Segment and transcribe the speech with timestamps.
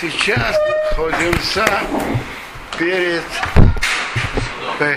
[0.00, 0.56] сейчас
[0.90, 1.66] находимся
[2.78, 3.24] перед
[4.78, 4.96] э,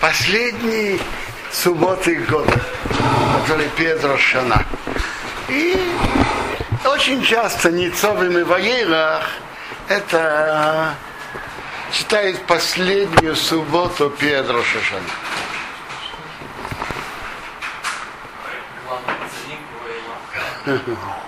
[0.00, 1.00] последней
[1.50, 2.60] субботой года,
[3.40, 4.62] который перед Рошана.
[5.48, 5.76] И
[6.84, 9.26] очень часто Ницовым и Ваерах
[9.88, 10.94] это
[11.90, 15.02] читают последнюю субботу перед Рошашана.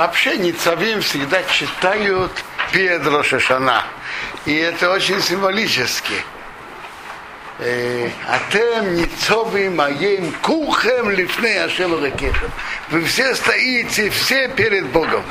[0.00, 2.32] Вообще Ницавим всегда читают
[2.72, 3.84] перед Рошашана.
[4.46, 6.14] И это очень символически.
[8.26, 12.50] Атем ницовим моим кухем лифней Ашем Ракешем.
[12.88, 15.22] Вы все стоите, все перед Богом.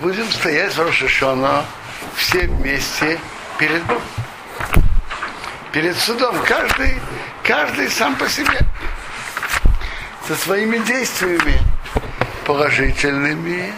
[0.00, 1.64] Будем стоять в Рошашана
[2.16, 3.20] все вместе
[3.56, 4.02] перед Богом.
[5.70, 6.42] Перед судом.
[6.42, 7.00] Каждый,
[7.44, 8.58] каждый сам по себе.
[10.26, 11.60] Со своими действиями
[12.44, 13.72] положительными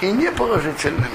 [0.00, 1.06] и неположительными.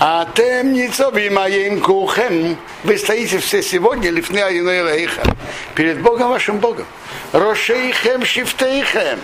[0.00, 2.56] А тем ницоби моим кухем.
[2.82, 5.22] Вы стоите все сегодня лифны Аюнейха
[5.76, 6.86] перед Богом вашим Богом.
[7.32, 9.20] Рошейхем шифтейхем.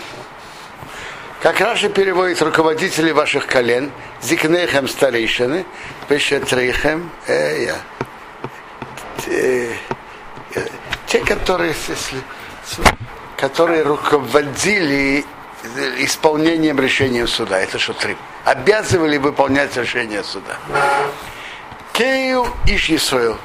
[1.43, 3.91] Как раньше переводит руководители ваших колен,
[4.23, 5.65] зикнехем старейшины,
[6.09, 7.77] пешетрейхем, э, я,
[9.27, 9.73] э,
[11.07, 11.75] те, которые,
[13.39, 15.25] которые руководили
[15.99, 17.59] исполнением решения суда.
[17.59, 18.19] Это шутрим.
[18.45, 20.57] Обязывали выполнять решение суда.
[21.93, 23.39] Кею Иш Исраил.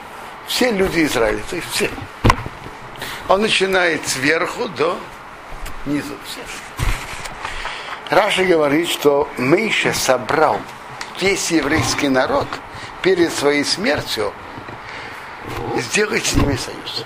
[0.47, 1.41] Все люди Израиля.
[1.49, 1.89] То есть все.
[3.29, 4.97] Он начинает сверху до
[5.85, 6.15] низу.
[6.25, 6.41] Все.
[8.09, 10.59] Раша говорит, что Мейша собрал
[11.21, 12.47] весь еврейский народ
[13.01, 14.33] перед своей смертью
[15.77, 17.05] сделать с ними союз.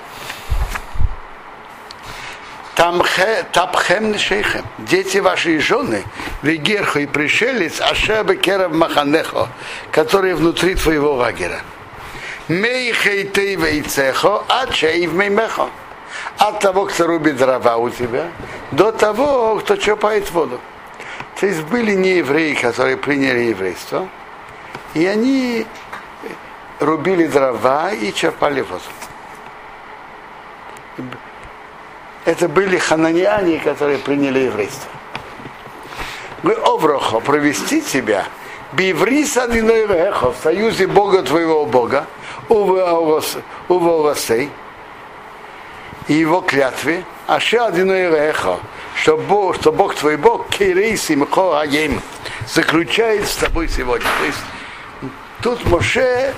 [2.77, 4.63] Тапхем шейхем.
[4.77, 6.03] Дети ваши и жены,
[6.43, 9.49] Вегерхо и пришелец, Ашеба Керав Маханехо,
[9.91, 11.61] которые внутри твоего лагеря.
[12.47, 15.71] Мейхей ты вейцехо, а чейв меймехо.
[16.37, 18.27] От того, кто рубит дрова у тебя,
[18.71, 20.59] до того, кто чопает воду.
[21.39, 24.07] То есть были не евреи, которые приняли еврейство,
[24.93, 25.65] и они
[26.79, 28.83] рубили дрова и черпали воду
[32.27, 34.89] это были хананиане, которые приняли еврейство.
[36.43, 38.25] Мы оврохо провести тебя,
[38.73, 39.37] биврис
[40.31, 42.05] в союзе Бога твоего Бога,
[42.49, 42.63] у
[43.69, 44.49] волосей,
[46.09, 48.59] и его клятве, а ще эхо,
[48.95, 52.01] что Бог, что Бог твой Бог, Кирейс Имхо Аем,
[52.45, 54.05] заключает с тобой сегодня.
[54.19, 54.39] То есть
[55.41, 56.33] тут Моше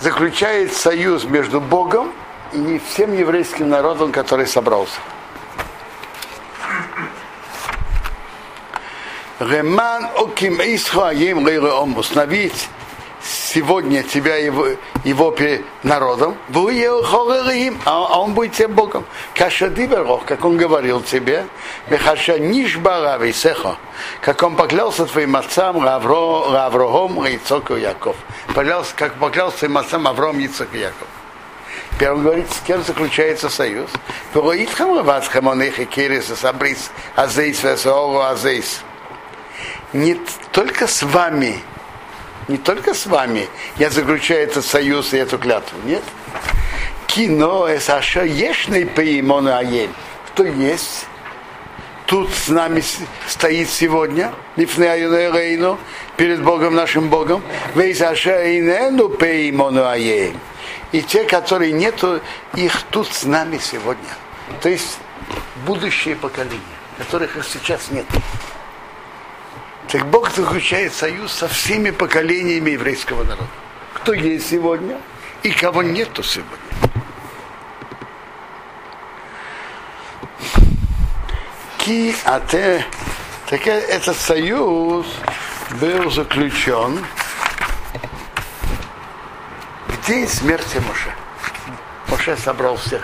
[0.00, 2.12] заключает союз между Богом
[2.54, 5.00] и всем еврейским народом, который собрался.
[9.40, 12.68] Реман оким исхаим установить
[13.20, 14.68] сегодня тебя его,
[15.02, 15.34] его
[15.82, 16.36] народом,
[17.84, 19.04] а он будет тебе Богом.
[19.34, 21.46] Каша диберох, как он говорил тебе,
[21.88, 23.76] Мехаша нишбара висехо,
[24.20, 28.16] как он поклялся твоим отцам Аврогом, Ицоку Яков.
[28.54, 31.08] Поклялся, как поклялся твоим отцам Авром, Ицок и Яков.
[31.94, 33.88] Теперь говорит, с кем заключается союз.
[39.92, 40.18] Не
[40.50, 41.60] только с вами,
[42.48, 46.02] не только с вами я заключаю этот союз и эту клятву, нет.
[47.06, 49.90] Кино Эсаша Ешный Пеймона Аель.
[50.28, 51.06] Кто есть?
[52.06, 52.82] Тут с нами
[53.28, 54.32] стоит сегодня,
[56.16, 57.40] перед Богом нашим Богом.
[57.76, 60.34] Вейсаша Инену Пеймона Аель
[60.94, 62.20] и те, которые нету,
[62.54, 64.14] их тут с нами сегодня.
[64.60, 64.98] То есть
[65.66, 66.60] будущее поколение,
[66.98, 68.06] которых их сейчас нет.
[69.88, 73.48] Так Бог заключает союз со всеми поколениями еврейского народа.
[73.94, 75.00] Кто есть сегодня
[75.42, 76.58] и кого нету сегодня.
[81.78, 82.86] Ки ате,
[83.50, 85.06] так этот союз
[85.80, 87.04] был заключен
[90.06, 91.14] день смерти Моше.
[92.08, 93.02] Моше собрал всех,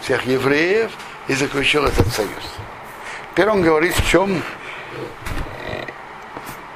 [0.00, 0.90] всех евреев
[1.26, 2.30] и заключил этот союз.
[3.32, 4.42] Теперь он говорит, в чем,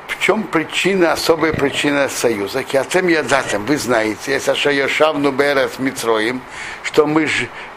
[0.09, 2.65] в чем причина, особая причина союза.
[2.65, 6.41] Киатем ядатем, вы знаете, это Шайошавну Берет Митроим,
[6.83, 7.29] что мы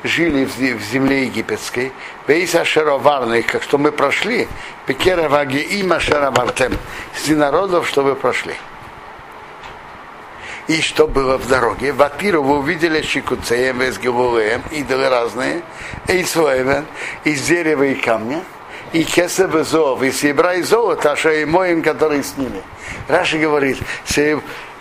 [0.03, 1.91] жили в земле египетской,
[2.27, 4.47] Вейса Шароварный, как что мы прошли,
[4.85, 6.77] Пекера Ваги Има Шаровартем,
[7.15, 8.55] среди народов, что вы прошли.
[10.67, 11.93] И что было в дороге?
[11.93, 15.61] Во-первых, вы увидели щекуцеем, весгилуем, идолы разные,
[16.07, 16.85] и своевен,
[17.23, 18.43] из дерева и камня.
[18.93, 22.61] и кесов и зов, и серебра и золота, а и моим, которые с ними.
[23.07, 23.77] Раши говорит,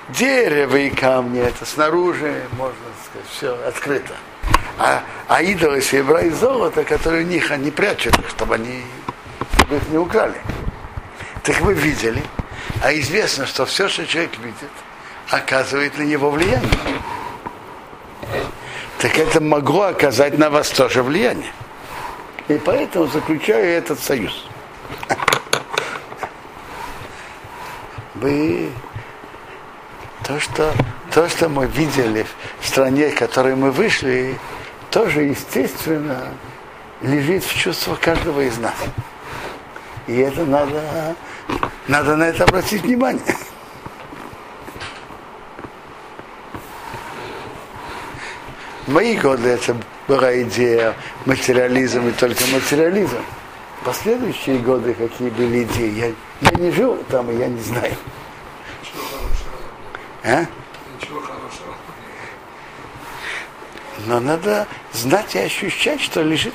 [0.08, 2.76] дерево и камни, это снаружи, можно
[3.08, 4.14] сказать, все открыто.
[4.78, 8.82] А, а идолы серебра и золота, которые у них, они прячут их, чтобы они
[9.66, 10.40] чтобы их не украли.
[11.42, 12.22] Так вы видели,
[12.82, 14.70] а известно, что все, что человек видит,
[15.30, 16.70] оказывает на него влияние.
[18.98, 21.52] Так это могло оказать на вас тоже влияние.
[22.48, 24.46] И поэтому заключаю этот союз.
[28.14, 28.70] Вы
[30.24, 30.72] то, что,
[31.12, 32.26] то, что мы видели
[32.60, 34.38] в стране, в которой мы вышли,
[34.90, 36.32] тоже, естественно,
[37.02, 38.74] лежит в чувствах каждого из нас.
[40.06, 41.14] И это надо,
[41.88, 43.36] надо на это обратить внимание.
[48.86, 50.94] В мои годы это была идея
[51.24, 53.18] материализм и только материализм.
[53.84, 57.94] Последующие годы какие были идеи, я, я не жил там, и я не знаю.
[60.22, 60.44] А?
[61.00, 61.74] Ничего хорошего.
[64.06, 66.54] Но надо знать и ощущать, что лежит,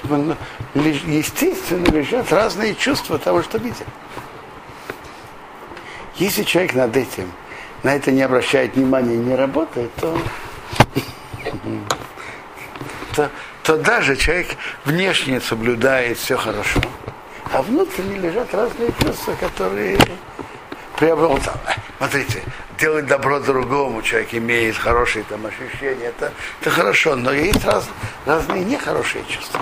[0.73, 3.87] естественно, лежат разные чувства того, что видит.
[6.15, 7.29] Если человек над этим,
[7.83, 10.17] на это не обращает внимания и не работает, то,
[13.15, 13.29] то,
[13.63, 14.47] то даже человек
[14.85, 16.81] внешне соблюдает все хорошо,
[17.51, 19.97] а внутренне лежат разные чувства, которые
[20.97, 21.39] приобрел.
[21.97, 22.43] Смотрите,
[22.79, 27.87] делать добро другому, человек имеет хорошие там ощущения, это, это хорошо, но есть раз,
[28.25, 29.61] разные нехорошие чувства.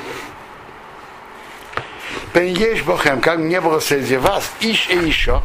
[2.33, 5.41] Пеньеш Бохем, как не было среди вас, ищ и еще,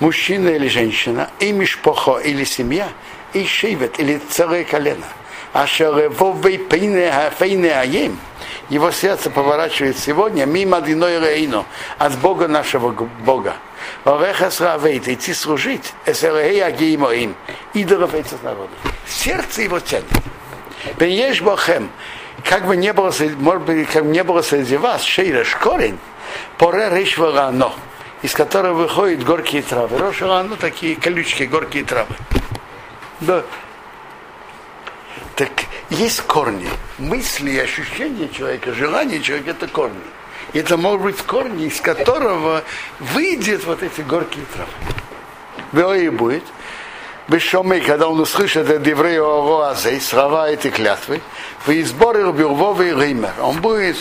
[0.00, 2.88] мужчина или женщина, и мишпохо или семья,
[3.32, 5.06] и шивет или целое колено.
[5.52, 5.66] А
[8.68, 11.66] его сердце поворачивает сегодня мимо диной рейну,
[11.98, 12.90] от Бога нашего
[13.24, 13.54] Бога.
[14.04, 17.34] Идти служить, агиимоим,
[17.74, 18.70] идолов этих народов.
[19.08, 20.06] Сердце его тянет.
[20.98, 21.90] Бенеш бохем,
[22.44, 25.98] как бы не было, может быть, как бы не было среди вас, шейреш корень,
[26.56, 27.72] поре рейшварано,
[28.22, 29.98] из которого выходят горькие травы.
[29.98, 32.14] Рошарано такие колючки, горькие травы.
[33.20, 33.42] Да.
[35.40, 36.68] Так есть корни.
[36.98, 39.96] Мысли ощущения человека, желания человека это корни.
[40.52, 42.62] И это может быть корни, из которого
[42.98, 44.44] выйдет вот эти горькие
[45.72, 45.98] травы.
[45.98, 46.42] И будет.
[47.26, 51.22] Бешомей, когда он услышит это евреи Ороазей, слова эти клятвы,
[51.64, 53.96] в изборе Бюрвовый Ример, он будет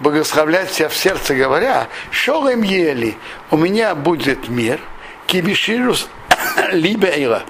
[0.00, 3.16] благословлять себя в сердце, говоря, что им ели,
[3.50, 4.78] у меня будет мир,
[5.26, 6.06] кибиширус
[6.70, 7.44] эйра.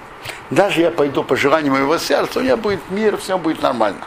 [0.49, 4.05] Даже я пойду по желанию моего сердца, у меня будет мир, все будет нормально.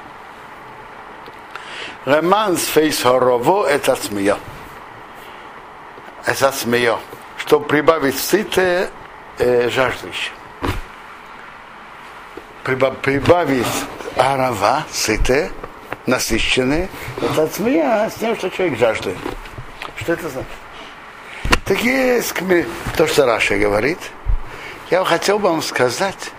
[2.07, 4.39] למען ספות הרווה את הצמאה.
[6.25, 6.99] את הצמאה.
[7.37, 8.89] Чтобы прибавить сытое
[9.39, 10.33] э, жаждущее.
[12.65, 13.67] Прибавить
[14.17, 15.51] הרווה, сытое,
[16.07, 16.89] насыщенное,
[17.21, 19.17] את הצמאה с тем, что человек жаждет.
[19.97, 20.49] Что это значит?
[21.65, 22.35] Так есть
[22.97, 23.99] то, что Раши говорит.
[24.91, 26.33] Я хотел бы вам сказать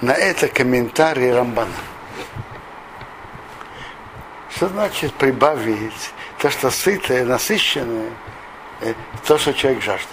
[0.00, 1.70] на это комментарий Рамбана.
[4.48, 8.10] Что значит прибавить то, что сытое, насыщенное,
[8.80, 8.94] э,
[9.26, 10.08] то, что человек жаждет?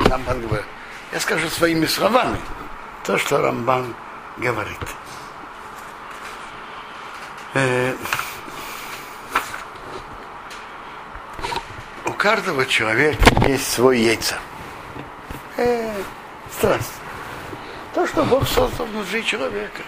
[0.00, 0.66] Рамбан говорит.
[1.10, 2.38] Я скажу своими словами
[3.04, 3.94] то, что Рамбан
[4.36, 4.78] говорит.
[7.54, 7.94] Э,
[12.04, 14.38] у каждого человека есть свой яйца.
[16.50, 16.92] Э, страсть.
[17.94, 19.82] То, что Бог создал внутри человека.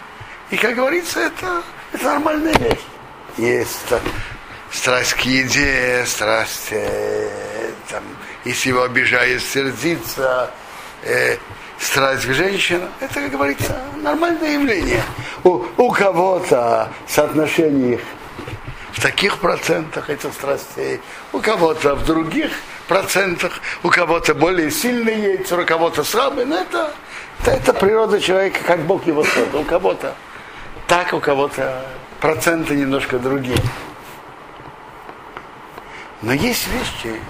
[0.51, 2.81] И, как говорится, это, это нормальная вещь
[3.37, 3.93] есть
[4.71, 8.03] страсть к еде, страсть, э, там,
[8.45, 10.51] если его обижает сердиться,
[11.03, 11.37] э,
[11.79, 15.03] страсть к женщинам, это, как говорится, нормальное явление.
[15.45, 18.01] У, у кого-то соотношение их
[18.93, 21.01] в таких процентах этих страстей,
[21.33, 22.53] у кого-то в других
[22.89, 26.93] процентах, у кого-то более сильные яйца, у кого-то слабые, но это,
[27.41, 29.61] это, это природа человека, как Бог его создал.
[29.63, 30.15] У кого-то
[30.87, 31.85] так, у кого-то
[32.21, 33.63] проценты немножко другие.
[36.23, 37.21] Но есть вещи,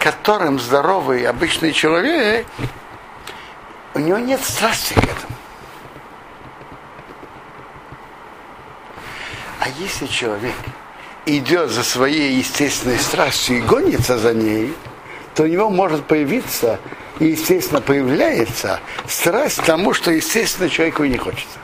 [0.00, 2.46] которым здоровый обычный человек,
[3.94, 5.36] у него нет страсти к этому.
[9.60, 10.54] А если человек
[11.26, 14.74] идет за своей естественной страстью и гонится за ней,
[15.34, 16.78] то у него может появиться,
[17.18, 21.58] и естественно появляется, страсть к тому, что естественно человеку и не хочется.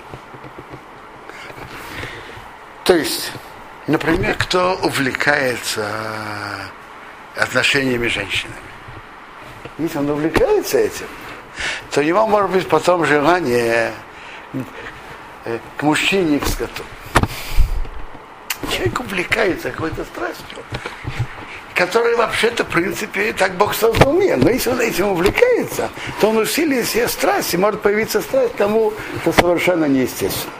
[2.85, 3.33] То есть,
[3.87, 5.87] например, кто увлекается
[7.37, 8.57] отношениями с женщинами.
[9.79, 11.07] Если он увлекается этим,
[11.91, 13.93] то у него может быть потом желание
[15.45, 16.83] э, к мужчине и к скоту.
[18.79, 20.59] Человек увлекается какой-то страстью,
[21.75, 24.37] которая вообще-то, в принципе, так Бог создал мир.
[24.37, 28.93] Но если он этим увлекается, то он усилит себе страсть, и может появиться страсть тому,
[29.23, 30.53] что совершенно неестественно.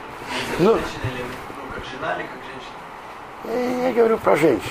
[0.59, 0.77] Ну,
[3.83, 4.69] я говорю про женщин.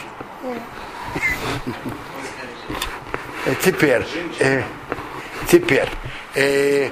[3.47, 4.07] Э, теперь,
[4.41, 4.63] э,
[5.51, 5.89] теперь,
[6.35, 6.91] э,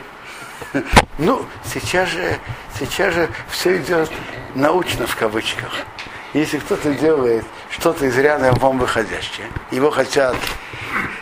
[1.19, 2.39] ну, сейчас же,
[2.79, 4.11] сейчас же все идет
[4.55, 5.85] научно в кавычках.
[6.33, 10.37] Если кто-то делает что-то из ряда вон выходящее, его хотят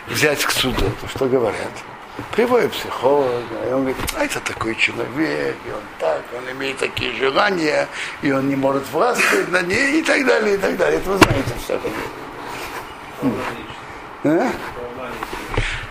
[0.07, 1.71] взять к суду, то что говорят?
[2.31, 7.13] Приводит психолога, и он говорит, а это такой человек, и он так, он имеет такие
[7.13, 7.89] желания,
[8.21, 10.99] и он не может властвовать на ней, и так далее, и так далее.
[10.99, 11.89] Это вы знаете все это.
[14.23, 14.51] А?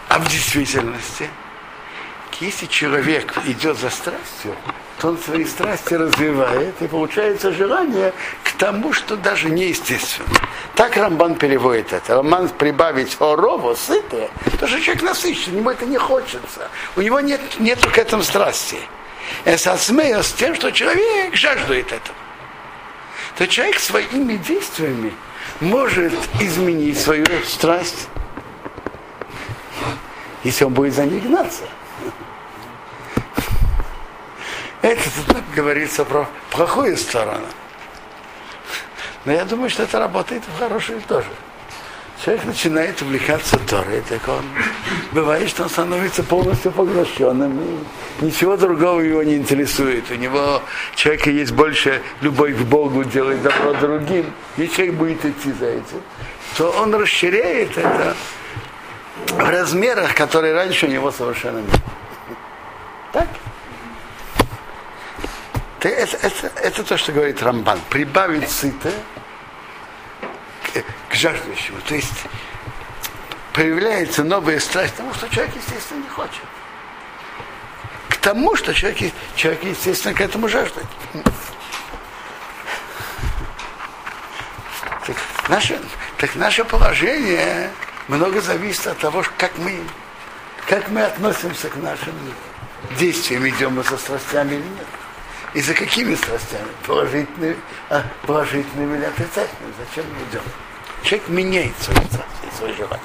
[0.09, 1.29] а в действительности,
[2.41, 4.57] если человек идет за страстью,
[4.99, 10.29] то он свои страсти развивает, и получается желание к тому, что даже неестественно.
[10.75, 12.17] Так Рамбан переводит это.
[12.17, 16.69] Рамбан прибавить орову, сытое, то что человек насыщен, ему это не хочется.
[16.97, 18.79] У него нет, нет к этому страсти.
[19.45, 22.17] Эсасмея с тем, что человек жаждует этого.
[23.37, 25.13] То человек своими действиями
[25.61, 28.09] может изменить свою страсть,
[30.45, 31.65] если он будет за ней гнаться.
[34.85, 37.47] Это тут говорится про плохую сторону.
[39.25, 41.29] Но я думаю, что это работает в хорошую тоже.
[42.23, 44.45] Человек начинает увлекаться Торой, так он
[45.13, 47.59] бывает, что он становится полностью поглощенным,
[48.21, 50.11] и ничего другого его не интересует.
[50.11, 50.61] У него
[50.97, 56.03] человека есть больше любовь к Богу, делать добро другим, и человек будет идти за этим,
[56.59, 58.15] то он расширяет это
[59.29, 61.81] в размерах, которые раньше у него совершенно не было.
[63.13, 63.29] Так?
[65.89, 67.79] Это, это, это то, что говорит Рамбан.
[67.91, 68.95] Прибавить сытое
[70.63, 71.79] к, к жаждущему.
[71.87, 72.25] То есть
[73.53, 76.43] появляется новая страсть, потому что человек, естественно, не хочет.
[78.09, 80.85] К тому, что человек, человек естественно, к этому жаждет.
[85.07, 85.17] Так
[85.49, 85.79] наше,
[86.17, 87.71] так наше положение
[88.09, 89.79] много зависит от того, как мы,
[90.67, 92.15] как мы относимся к нашим
[92.99, 95.04] действиям, идем мы со страстями или нет.
[95.55, 96.69] И за какими страстями?
[96.87, 97.57] Положительными,
[97.89, 99.73] а, положительными или отрицательными?
[99.79, 100.43] Зачем мы идем?
[101.05, 103.01] Человек меняет свои страсти, свои желания.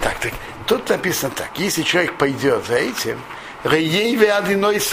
[0.00, 0.32] Так, так,
[0.66, 1.50] тут написано так.
[1.56, 3.18] Если человек пойдет за этим,
[3.64, 4.92] Рейеве одиной с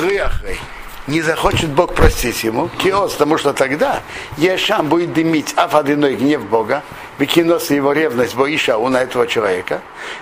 [1.07, 4.01] не захочет Бог простить ему, киос, потому что тогда
[4.38, 6.81] Ешам будет дымить афадиной гнев Бога,
[7.19, 9.81] выкинос его ревность Боиша у на этого человека,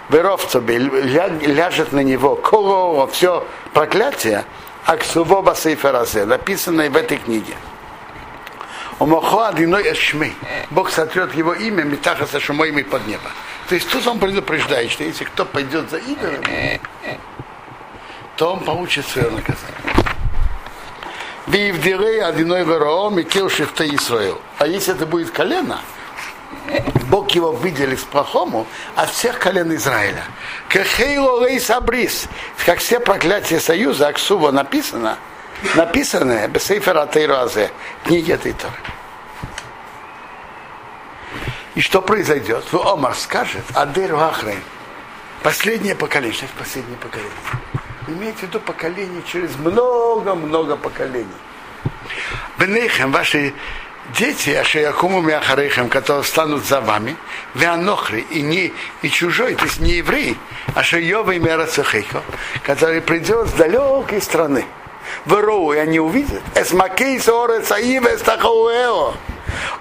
[0.09, 4.43] Веровцоби ляжет на него коло все проклятие,
[4.85, 7.55] Аксувоба Сейферазе, написанное в этой книге.
[8.99, 10.35] Омохо одиной эшмей.
[10.69, 13.29] Бог сотрет его имя Митаха со шумой под небо.
[13.69, 16.81] То есть тут он предупреждает, что если кто пойдет за идолами,
[18.35, 19.77] то он получит свое наказание.
[21.47, 24.39] Вивдирей одиной вероом и кил шифта Исраил.
[24.59, 25.79] А если это будет колено,
[27.09, 28.65] Бог его выделит с плохому
[28.95, 30.23] от всех колен Израиля.
[30.69, 32.27] Кехейло рейс абрис.
[32.65, 35.17] Как все проклятия союза, Аксува написано,
[35.75, 37.71] написанное Бесейфер Атейруазе,
[38.03, 38.73] книги этой Торы.
[41.75, 42.63] И что произойдет?
[42.71, 44.61] В Омар скажет, Адер Ахрейн,
[45.41, 47.31] последнее поколение, сейчас последнее поколение.
[48.07, 51.27] Имейте в виду поколение через много-много поколений.
[52.59, 53.53] Бенейхем, ваши
[54.17, 57.15] дети, Ашиякуму Мяхарейхем, которые станут за вами,
[57.55, 60.37] Веанохри, и, не, и чужой, то есть не еврей,
[60.75, 62.23] Ашиёва и Мерацехейко,
[62.63, 64.65] который придет с далекой страны.
[65.25, 66.41] Ворову, и они увидят.
[66.55, 67.19] Эсмакей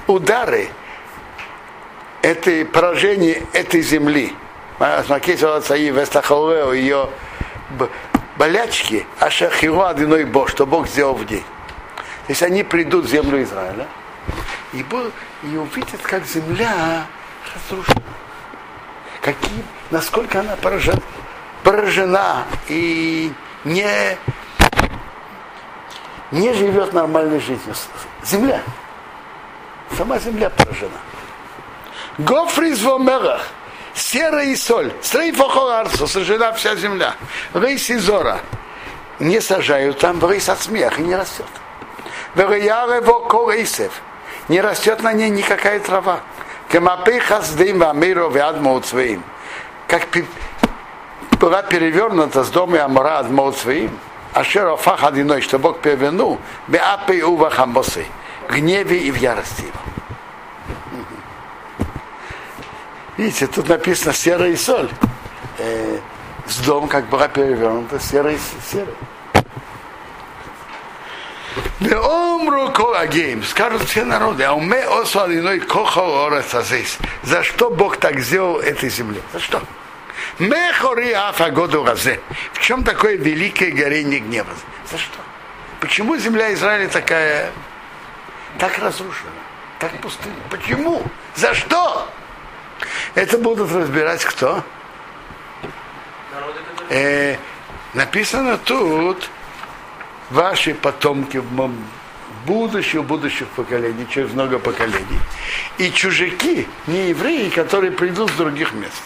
[0.06, 0.68] Удары
[2.22, 4.34] этой поражение этой земли.
[4.78, 7.08] Эсмакей ее
[8.36, 11.44] болячки, Ашахива одиной Бог, что Бог сделал в день.
[12.26, 13.86] То есть они придут в землю Израиля
[14.72, 14.84] и,
[15.42, 17.06] и увидят, как земля
[17.54, 18.02] разрушена.
[19.20, 21.00] Какие, насколько она поражена,
[21.62, 23.32] поражена и
[23.64, 24.18] не,
[26.30, 27.74] не живет нормальной жизнью.
[28.24, 28.60] Земля.
[29.96, 30.98] Сама земля поражена.
[32.18, 33.46] Гофриз в омерах
[33.94, 37.14] серая и соль, стрейфохоларцу, сожжена вся земля.
[37.54, 38.40] Рейс и зора.
[39.18, 41.46] Не сажают там, рейс от смеха и не растет.
[42.34, 43.92] Вероярево корейсев.
[44.48, 46.20] Не растет на ней никакая трава.
[46.68, 46.82] Как
[51.38, 53.90] была перевернута с дома Амара от Моут своим,
[54.32, 58.06] Ашер Афах одиной, что Бог перевернул, Беапей Ува Хамбосы,
[58.48, 59.64] гневе и в ярости.
[63.18, 64.88] Видите, тут написано серая и соль.
[65.58, 65.98] Э,
[66.46, 68.38] с дом, как была перевернута, серый,
[68.70, 68.94] серый.
[72.72, 76.98] Коагейм, скажут все народы, а уме освалиной кохо здесь.
[77.22, 79.20] За что Бог так сделал этой земле?
[79.32, 79.62] За что?
[80.38, 82.20] Мехори афа году разе.
[82.52, 84.52] В чем такое великое горение гнева?
[84.90, 85.18] За что?
[85.80, 87.50] Почему земля Израиля такая,
[88.58, 89.30] так разрушена,
[89.78, 90.36] так пустыня?
[90.48, 91.02] Почему?
[91.34, 92.08] За что?
[93.14, 94.62] Это будут разбирать кто?
[96.88, 97.36] Э,
[97.94, 99.28] написано тут,
[100.32, 101.70] ваши потомки в
[102.46, 105.18] будущем, будущих поколений, через много поколений.
[105.78, 109.02] И чужаки, не евреи, которые придут с других мест.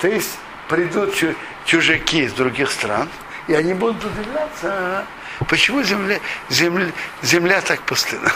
[0.00, 0.38] То есть
[0.68, 1.14] придут
[1.64, 3.08] чужаки из других стран,
[3.48, 5.04] и они будут удивляться,
[5.48, 6.86] почему земля, земля,
[7.22, 8.32] земля так пустына.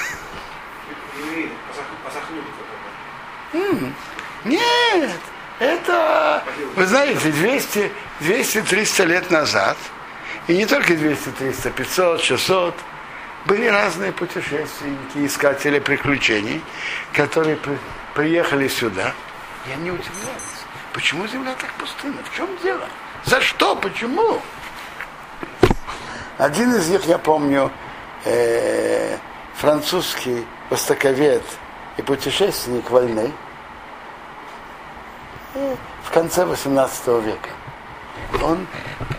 [4.44, 5.10] Нет,
[5.58, 7.90] это, вы знаете, 200,
[8.20, 9.76] 200-300 лет назад,
[10.48, 12.74] и не только 200, 300, 500, 600,
[13.46, 16.62] были разные путешественники, искатели приключений,
[17.12, 17.78] которые при,
[18.14, 19.12] приехали сюда,
[19.68, 22.88] и они удивлялись, почему земля так пустынна, в чем дело,
[23.24, 24.40] за что, почему?
[26.38, 27.72] Один из них, я помню,
[28.24, 29.16] э,
[29.56, 31.42] французский востоковед
[31.96, 33.32] и путешественник войны,
[35.54, 37.48] в конце 18 века.
[38.42, 38.66] Он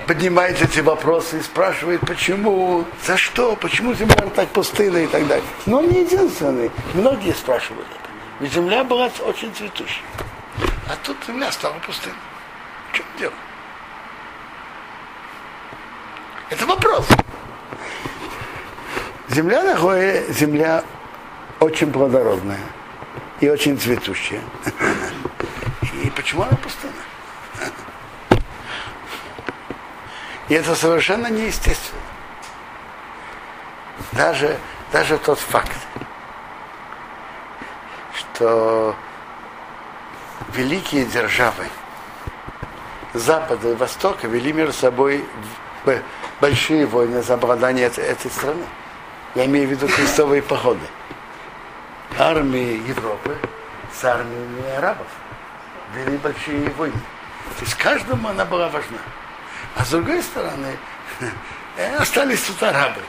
[0.07, 5.45] поднимает эти вопросы и спрашивает, почему, за что, почему земля так пустына и так далее.
[5.65, 6.71] Но он не единственный.
[6.93, 7.85] Многие спрашивали.
[8.39, 10.03] Ведь земля была очень цветущей.
[10.87, 12.17] А тут земля стала пустынной.
[12.91, 13.33] В чем дело?
[16.49, 17.07] Это вопрос.
[19.29, 20.83] Земля находит, земля
[21.59, 22.61] очень плодородная
[23.41, 24.41] и очень цветущая.
[26.03, 26.93] И почему она пустына?
[30.49, 32.01] И это совершенно неестественно.
[34.13, 34.57] Даже,
[34.91, 35.75] даже тот факт,
[38.13, 38.95] что
[40.53, 41.65] великие державы
[43.13, 45.25] Запада и Востока вели между собой
[46.39, 48.63] большие войны за обладание этой страны.
[49.35, 50.85] Я имею в виду крестовые походы.
[52.17, 53.37] Армии Европы
[53.93, 55.07] с армиями арабов
[55.93, 56.99] вели большие войны.
[57.57, 58.97] То есть каждому она была важна.
[59.87, 60.77] С другой стороны,
[61.77, 62.99] э, остались тут арабы.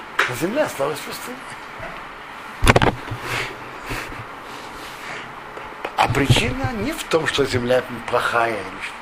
[0.41, 1.37] Земля осталась пустыней.
[5.97, 8.95] А причина не в том, что земля плохая или что.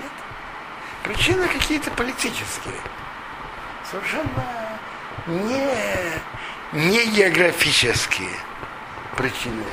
[0.00, 0.12] Нет.
[1.02, 2.80] Причины какие-то политические.
[3.90, 4.78] Совершенно
[5.26, 5.72] не,
[6.70, 8.30] не географические
[9.16, 9.64] причины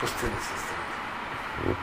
[0.00, 1.76] пустыни со стороны.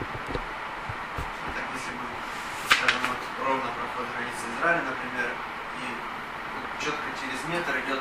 [4.61, 5.33] Израиле, например,
[5.81, 7.99] и четко через метр идет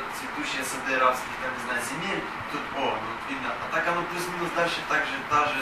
[0.91, 3.49] сады арабских, там, не знаю, земель, тут, о, ну, вот видно.
[3.49, 5.55] А так оно плюс-минус дальше так же, та же,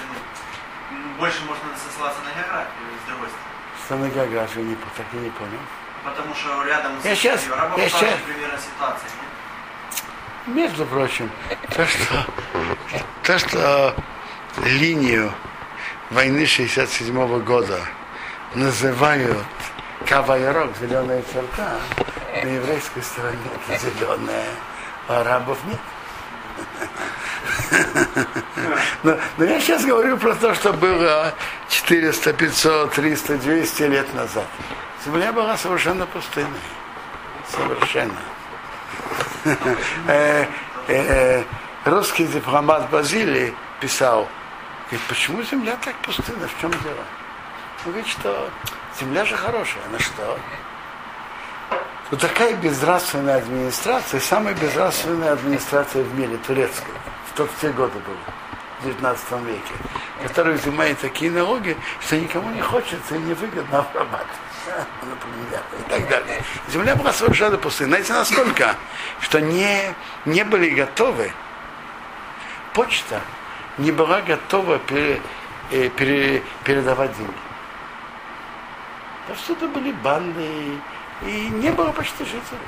[0.91, 3.49] ну, больше можно сослаться на географию, с другой стороны.
[3.85, 5.59] Что на географию не, так и не понял.
[6.03, 8.19] Потому что рядом я с сейчас, арабов я сейчас...
[8.25, 10.55] примерно ситуация, нет?
[10.55, 11.29] Между прочим,
[11.75, 12.25] то, что,
[13.23, 13.95] то, что
[14.63, 15.31] линию
[16.09, 17.79] войны 67 -го года
[18.55, 19.45] называют
[20.07, 21.77] Кавайрок, зеленая черта,
[22.43, 23.37] на еврейской стороне
[23.67, 24.47] это зеленая,
[25.09, 25.79] а арабов нет.
[29.03, 31.33] Но, но я сейчас говорю про то, что было
[31.69, 34.45] 400, 500, 300, 200 лет назад.
[35.05, 36.59] Земля была совершенно пустынной.
[37.49, 38.15] Совершенно.
[40.07, 40.45] Э,
[40.87, 41.43] э,
[41.85, 44.27] русский дипломат Базилий писал,
[44.89, 47.05] говорит, почему земля так пустынна, в чем дело?
[47.85, 48.49] Он говорит, что
[48.99, 50.37] Земля же хорошая, на что?
[52.11, 56.95] Вот такая безнравственная администрация, самая безнравственная администрация в мире, турецкая,
[57.27, 58.17] в, тот, в те годы была,
[58.81, 59.73] в 19 веке,
[60.23, 64.27] которая взимает такие налоги, что никому не хочется и невыгодно обрабатывать.
[65.03, 66.43] Например, и так далее.
[66.69, 67.87] Земля была совершенно пустая.
[67.87, 68.75] Знаете, насколько,
[69.21, 69.93] что не,
[70.25, 71.31] не были готовы,
[72.73, 73.21] почта
[73.77, 75.21] не была готова пере,
[75.69, 77.33] э, пере, передавать деньги.
[79.27, 80.79] Повсюду были банды,
[81.25, 82.59] и не было почти жителей.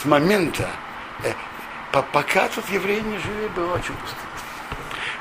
[0.00, 0.68] С момента,
[1.22, 1.32] э,
[1.92, 4.16] по, пока тут евреи не жили, было очень пусто.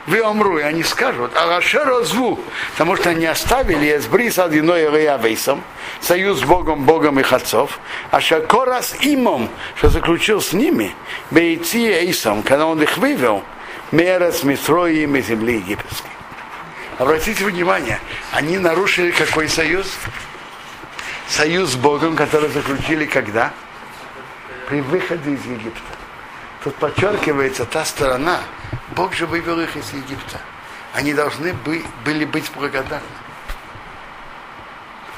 [0.07, 2.39] вы умру, и они скажут, а Рашеру зву,
[2.71, 5.63] потому что они оставили с Брис одиной Реявейсом,
[6.01, 7.79] союз с Богом, Богом их отцов,
[8.11, 10.95] а Шакора с Имом, что заключил с ними,
[11.31, 13.43] Бейти Эйсом, когда он их вывел,
[13.91, 16.09] Мера с Митроем и земли египетской.
[16.97, 17.99] Обратите внимание,
[18.31, 19.87] они нарушили какой союз?
[21.27, 23.51] Союз с Богом, который заключили когда?
[24.67, 25.81] При выходе из Египта.
[26.63, 28.39] Тут подчеркивается та сторона,
[28.95, 30.39] Бог же вывел их из Египта.
[30.93, 33.01] Они должны бы, были быть благодарны.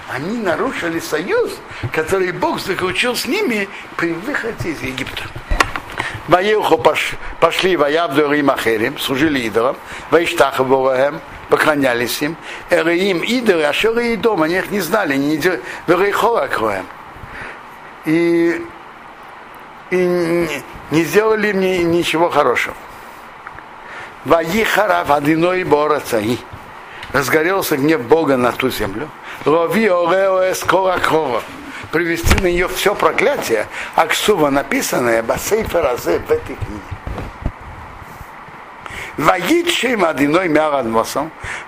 [0.10, 1.52] Они нарушили союз,
[1.94, 3.68] который Бог заключил с ними
[3.98, 5.24] при выходе из Египта.
[6.28, 6.82] Ваеху
[7.40, 9.78] пошли воявду Рим Ахерим, служили идолам,
[10.12, 12.36] Ваиштахабураем, поклонялись им.
[12.70, 15.38] Эреим идолы, а что и дом, они их не знали, не
[15.88, 16.86] Верейхора кроем.
[18.06, 18.62] И,
[19.92, 20.62] и
[20.92, 22.76] не сделали мне ничего хорошего.
[24.26, 26.38] Ваихара водяной борацаи.
[27.14, 29.10] Разгорелся гнев Бога на ту землю.
[29.46, 31.42] Лови орео эскора крова.
[31.92, 36.82] Привести на нее все проклятие, аксува написанное басейферазе в этой книге.
[39.18, 40.86] Ваидшим одиной мярад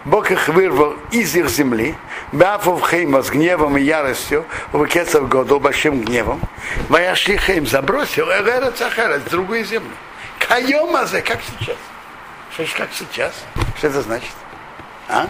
[0.06, 1.96] Бог их вырвал из их земли,
[2.32, 6.42] Бафов Хейма с гневом и яростью, в Кецов году большим гневом,
[6.90, 9.90] Ваяшли Хейм забросил Эвера Цахара с другой земли.
[10.48, 11.78] Кайомазе, как сейчас.
[12.54, 13.34] Что как сейчас?
[13.78, 14.32] Что это значит?
[15.08, 15.28] А?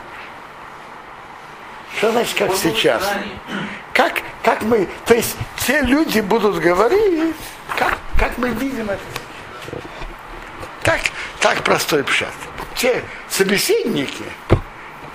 [1.98, 3.04] Что значит, как сейчас?
[4.00, 7.36] Как, как мы, то есть те люди будут говорить,
[7.78, 9.02] как, как мы видим это.
[10.84, 11.02] Так,
[11.42, 12.32] так простой пшат.
[12.76, 14.24] Те собеседники,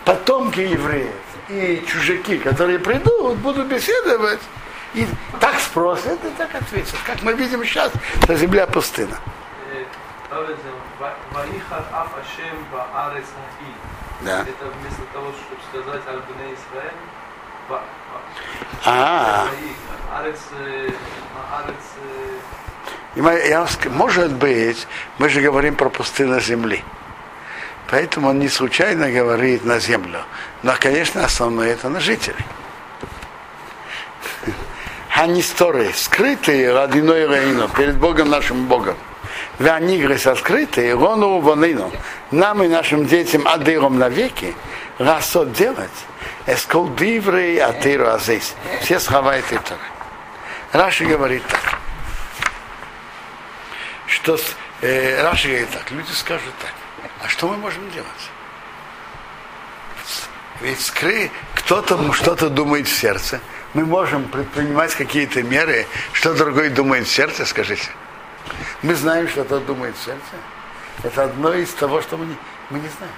[0.04, 1.14] потомки евреев
[1.48, 4.40] и чужаки, которые придут, будут беседовать,
[4.92, 5.06] и
[5.40, 6.96] так спросят, и так ответят.
[7.06, 7.90] Как мы видим сейчас,
[8.22, 9.16] что земля пустына.
[14.20, 14.42] Да.
[14.42, 16.92] Это вместо того, чтобы сказать Альбине Израиль,
[18.84, 19.48] а,
[20.12, 20.38] арец,
[23.16, 24.86] я, может быть,
[25.18, 26.82] мы же говорим про пустыню земли.
[27.90, 30.20] Поэтому он не случайно говорит на землю.
[30.62, 32.44] Но, конечно, основное это на жителей.
[35.10, 38.96] Ханисторы, скрытые родиной Рейну, перед Богом нашим Богом.
[39.58, 41.92] Ванигры скрытые, рону вонину.
[42.32, 44.56] Нам и нашим детям адыром навеки,
[44.98, 45.90] расот делать.
[46.46, 48.54] Эскол диврей атыру азейс.
[48.82, 49.80] Все этой Торы.
[50.72, 51.78] Раши говорит так
[54.14, 54.38] что
[54.80, 56.72] э, Раши говорит так, люди скажут так,
[57.22, 58.08] а что мы можем делать?
[60.60, 63.40] Ведь скры, кто-то что-то думает в сердце,
[63.74, 67.90] мы можем предпринимать какие-то меры, что другой думает в сердце, скажите.
[68.82, 70.22] Мы знаем, что тот думает в сердце.
[71.02, 72.36] Это одно из того, что мы не,
[72.70, 73.14] мы не знаем.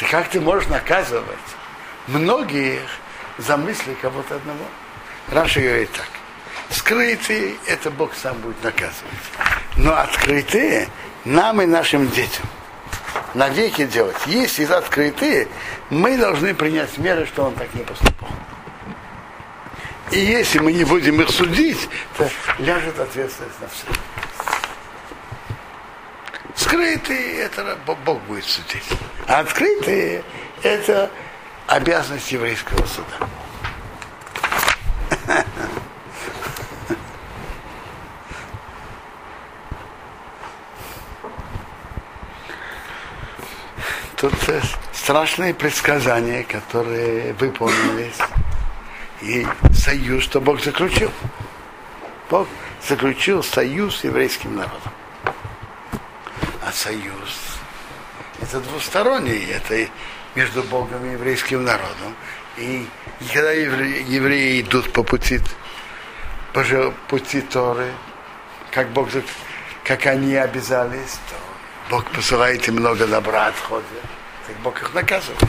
[0.00, 1.26] Ты как ты можешь наказывать
[2.06, 2.80] многих
[3.36, 4.64] за мысли кого-то одного?
[5.28, 6.08] Раша говорит так.
[6.70, 8.94] Скрытые, это Бог сам будет наказывать.
[9.76, 10.88] Но открытые
[11.26, 12.46] нам и нашим детям
[13.34, 14.16] навеки делать.
[14.24, 15.48] Если открытые,
[15.90, 18.30] мы должны принять меры, что он так не поступал.
[20.12, 22.26] И если мы не будем их судить, то
[22.58, 24.19] ляжет ответственность на всех.
[26.60, 28.84] Скрытые, это Бог будет судить.
[29.26, 30.22] А открытые,
[30.62, 31.10] это
[31.66, 33.28] обязанность еврейского суда.
[44.16, 44.34] Тут
[44.92, 48.18] страшные предсказания, которые выполнились.
[49.22, 51.10] И союз, что Бог заключил.
[52.28, 52.46] Бог
[52.86, 54.99] заключил союз с еврейским народом.
[56.62, 57.58] А союз
[58.40, 59.90] это двусторонний, это
[60.34, 62.14] между Богом и еврейским народом.
[62.56, 62.86] И,
[63.20, 65.40] и когда евреи, евреи идут по пути,
[66.52, 66.62] по
[67.08, 67.92] пути Торы,
[68.70, 69.08] как Бог,
[69.84, 71.36] как они обязались, то
[71.90, 73.86] Бог посылает им много добра отходит,
[74.46, 75.42] так Бог их наказывает.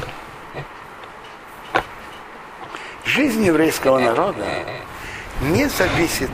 [3.06, 4.46] Жизнь еврейского народа
[5.42, 6.30] не зависит,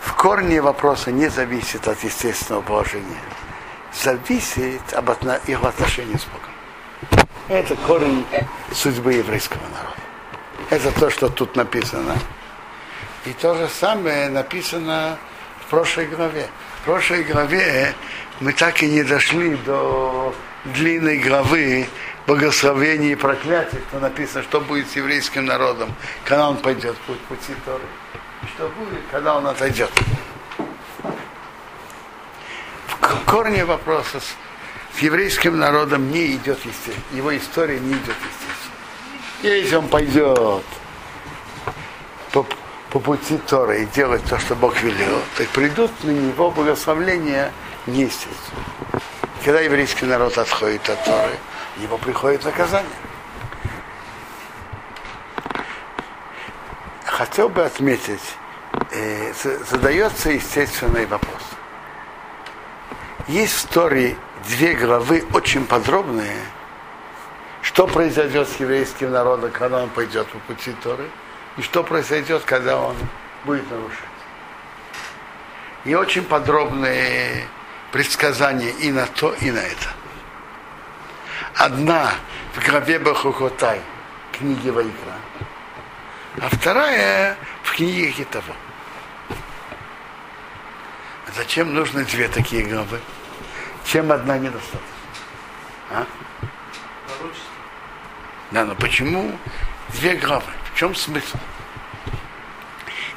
[0.00, 3.20] в корне вопроса не зависит от естественного положения.
[4.02, 7.26] Зависит об отно, его отношении с Богом.
[7.48, 8.26] Это корень
[8.72, 10.00] судьбы еврейского народа.
[10.70, 12.16] Это то, что тут написано.
[13.24, 15.16] И то же самое написано
[15.64, 16.48] в прошлой главе.
[16.80, 17.94] В прошлой главе
[18.40, 21.88] мы так и не дошли до длинной главы
[22.26, 27.54] благословений и проклятий, что написано, что будет с еврейским народом, когда он пойдет путь пути
[27.64, 27.84] Торы.
[28.54, 29.90] Что будет, когда он отойдет.
[33.26, 37.04] Корне вопроса с, с еврейским народом не идет естественно.
[37.12, 38.56] Его история не идет естественно.
[39.42, 40.64] Если он пойдет
[42.32, 42.46] по,
[42.90, 47.52] по пути Торы и делать то, что Бог велел, то придут на него благословления
[47.86, 48.62] неестественно.
[49.44, 51.38] Когда еврейский народ отходит от Торы,
[51.76, 52.90] его приходит наказание.
[57.04, 58.34] Хотел бы отметить,
[58.90, 59.32] э,
[59.70, 61.35] задается естественный вопрос.
[63.28, 66.38] Есть в Торе две главы очень подробные,
[67.60, 71.08] что произойдет с еврейским народом, когда он пойдет по пути Торы,
[71.56, 72.94] и что произойдет, когда он
[73.44, 73.98] будет нарушать.
[75.84, 77.48] И очень подробные
[77.90, 79.88] предсказания и на то, и на это.
[81.56, 82.12] Одна
[82.54, 83.80] в главе Бахухотай,
[84.30, 85.16] книги Вайкра,
[86.40, 88.54] а вторая в книге Хитова.
[91.34, 93.00] Зачем нужны две такие главы?
[93.86, 94.80] Чем одна недостаточно?
[95.90, 96.06] А?
[98.50, 99.38] Да, но почему
[99.90, 100.50] две главы?
[100.72, 101.36] В чем смысл?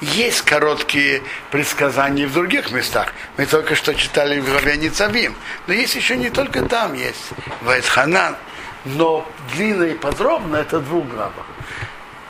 [0.01, 3.13] Есть короткие предсказания в других местах.
[3.37, 5.35] Мы только что читали в главе Ницавим.
[5.67, 8.37] Но есть еще не только там, есть Вайтханан.
[8.85, 11.45] Но длинно и подробно это двух главах.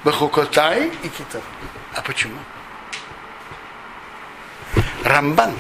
[0.04, 1.42] Бахукотай и Китар.
[1.94, 2.40] А почему?
[5.04, 5.54] Рамбан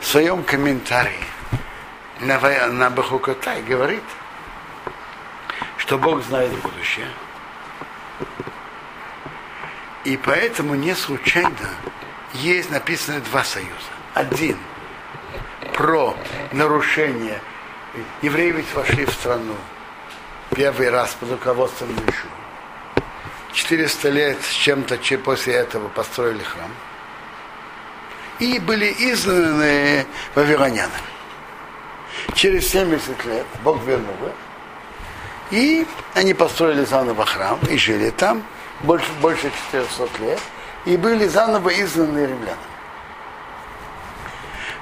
[0.00, 1.35] в своем комментарии
[2.20, 4.02] на, на Бахукотай говорит,
[5.76, 7.08] что Бог знает будущее.
[10.04, 11.70] И поэтому не случайно
[12.32, 13.70] есть написано два союза.
[14.14, 14.56] Один
[15.74, 16.16] про
[16.52, 17.40] нарушение.
[18.22, 19.56] Евреи ведь вошли в страну
[20.54, 22.28] первый раз под руководством Ишу.
[23.52, 26.70] 400 лет с чем-то после этого построили храм.
[28.38, 31.15] И были изгнаны вавилонянами.
[32.34, 34.32] Через 70 лет Бог вернул их.
[35.50, 38.42] И они построили заново храм и жили там
[38.80, 40.40] больше, больше 400 лет.
[40.84, 42.56] И были заново изгнаны римлянами.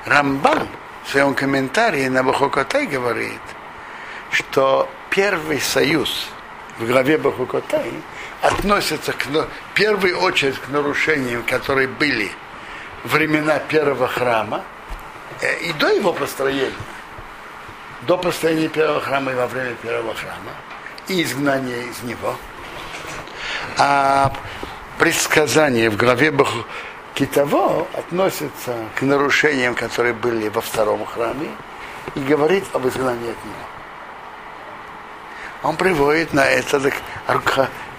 [0.05, 0.69] Рамбан
[1.05, 3.41] в своем комментарии на Бахокотай говорит,
[4.31, 6.29] что первый союз
[6.79, 7.93] в главе Бахукотай
[8.43, 12.31] относится к, в первую очередь к нарушениям, которые были
[13.05, 14.63] времена первого храма
[15.41, 16.73] э, и до его построения,
[18.07, 20.53] до построения первого храма и во время первого храма,
[21.09, 22.37] и изгнания из него.
[23.79, 24.33] А
[24.99, 26.33] предсказания в главе
[27.15, 31.51] Китово относятся к нарушениям, которые были во втором храме,
[32.15, 33.75] и говорит об изгнании от него
[35.65, 36.79] он приводит на это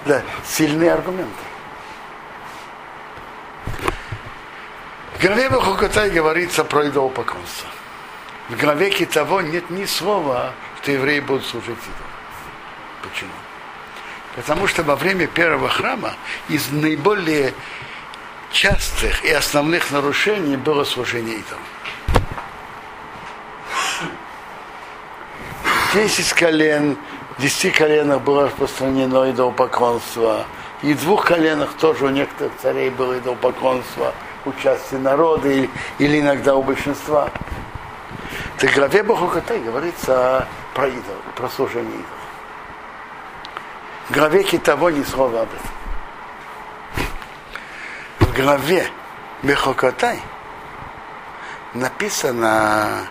[0.05, 1.33] да, сильные аргументы.
[5.15, 7.67] В главе Бахукатай говорится про идолопоклонство.
[8.49, 12.12] В главе Китово нет ни слова, что евреи будут служить идолам.
[13.01, 13.31] Почему?
[14.36, 16.13] Потому что во время первого храма
[16.47, 17.53] из наиболее
[18.51, 21.63] частых и основных нарушений было служение идолам.
[25.93, 26.97] Десять колен
[27.38, 30.45] в десяти коленах было распространено идолопоклонство.
[30.84, 34.13] И в двух коленах тоже у некоторых царей было идолопоклонство,
[34.45, 37.29] участие народа или, или иногда у большинства.
[38.58, 42.10] В главе Бахукатай говорится про идол, про служение идолов.
[44.10, 45.71] В главе Китово ни слова об этом.
[48.19, 48.88] В главе
[49.43, 50.21] Бехокотай
[51.74, 53.08] написано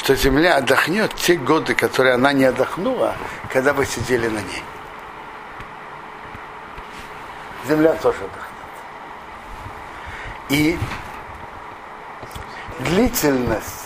[0.00, 3.14] что земля отдохнет те годы, которые она не отдохнула,
[3.52, 4.62] когда вы сидели на ней.
[7.68, 8.50] Земля тоже отдохнет.
[10.48, 10.78] И
[12.78, 13.79] длительность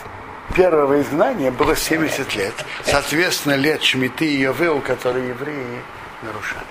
[0.54, 2.54] первого изгнания было 70 лет.
[2.84, 5.82] Соответственно, лет Шмиты и Йовеу, которые евреи
[6.22, 6.66] нарушали.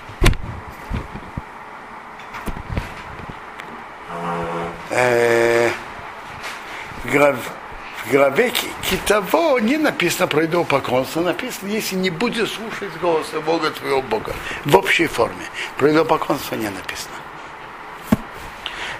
[4.90, 5.70] Э,
[7.04, 14.02] в главе Китово не написано про идолопоклонство, написано, если не будешь слушать голоса Бога твоего
[14.02, 14.34] Бога.
[14.64, 15.46] В общей форме.
[15.78, 17.14] Про идолопоклонство не написано.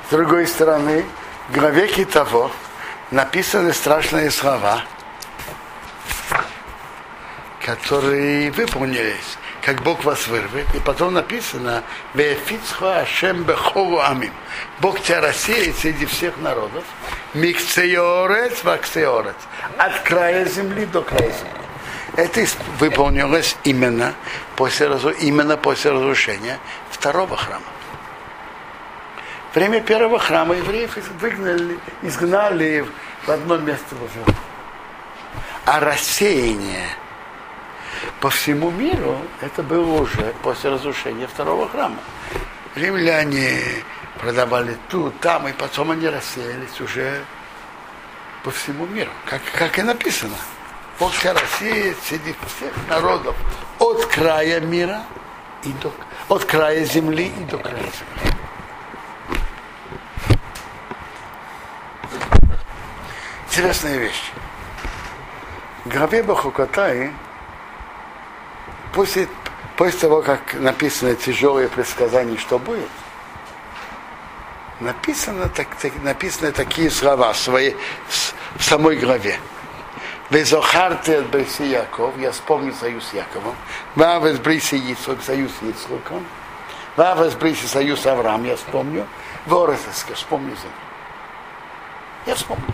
[0.08, 1.04] С другой стороны,
[1.48, 2.50] в главе Китово
[3.10, 4.82] написаны страшные слова,
[7.60, 10.66] которые выполнились как Бог вас вырвет.
[10.74, 14.32] И потом написано, Бефицхо Ашем Бехову Амим.
[14.80, 16.84] Бог тебя рассеет среди всех народов.
[17.32, 19.36] Микцеорец вакцеорец.
[19.78, 21.64] От края земли до края земли.
[22.16, 22.46] Это
[22.78, 24.14] выполнилось именно
[24.54, 24.86] после,
[25.20, 26.58] именно после разрушения
[26.90, 27.64] второго храма.
[29.54, 32.84] Время первого храма евреев выгнали, изгнали
[33.24, 34.08] в одно место в
[35.64, 36.88] А рассеяние
[38.20, 41.98] по всему миру, это было уже после разрушения второго храма.
[42.74, 43.60] Римляне
[44.18, 47.22] продавали тут, там, и потом они рассеялись уже
[48.42, 50.34] по всему миру, как, как и написано.
[50.98, 53.36] После России среди всех народов
[53.78, 55.02] от края мира
[55.62, 55.92] и до,
[56.28, 58.34] от края земли и до края земли.
[63.54, 64.32] Интересная вещь.
[65.84, 67.12] Граве Бахукатай
[68.92, 69.28] после,
[69.76, 72.88] после того, как написано тяжелые предсказания, что будет,
[74.80, 77.76] написано, так, так, написаны такие слова в, своей,
[78.56, 79.38] в самой главе.
[80.30, 83.54] Везохарте от Бриси Яков, я вспомню союз с Яковом.
[83.94, 86.26] Вавес Бриси Ицхок, союз с Ицхоком.
[86.96, 89.06] Вавес Бриси союз Авраам, я вспомню.
[89.46, 90.72] Воресеска, вспомню землю.
[92.26, 92.64] Я вспомню.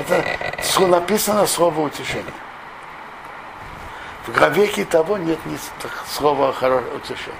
[0.00, 2.24] Это написано слово утешения.
[4.26, 5.58] В гравеке того нет ни
[6.08, 7.34] слова утешения.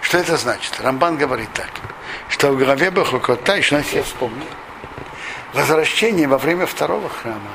[0.00, 0.80] Что это значит?
[0.80, 1.70] Рамбан говорит так,
[2.28, 4.46] что в главе Бахукота, еще я вспомнил,
[5.52, 7.52] возвращение во время второго храма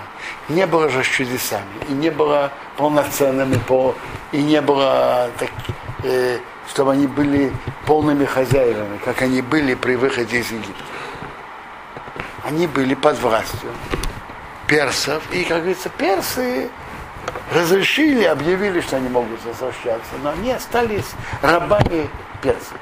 [0.47, 3.95] не было же чудесами, и не было полноценными, по,
[4.31, 5.51] и не было так,
[6.03, 7.51] э, чтобы они были
[7.85, 10.83] полными хозяевами, как они были при выходе из Египта.
[12.49, 13.69] Они были под властью
[14.65, 16.67] персов, и, как говорится, персы
[17.53, 21.11] разрешили, объявили, что они могут возвращаться, но они остались
[21.43, 22.09] рабами
[22.41, 22.73] персов.